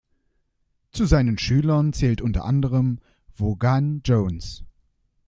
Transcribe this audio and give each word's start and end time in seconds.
Zu 0.93 1.05
seinen 1.05 1.37
Schülern 1.37 1.93
zählt 1.93 2.21
unter 2.21 2.43
anderem 2.45 2.97
Vaughan 3.35 4.01
Jones. 4.03 4.63